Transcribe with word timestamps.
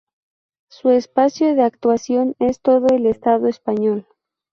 Su 0.69 0.89
espacio 0.89 1.53
de 1.53 1.61
actuación 1.61 2.33
es 2.39 2.59
todo 2.59 2.87
el 2.87 3.05
Estado 3.05 3.47
español. 3.47 4.07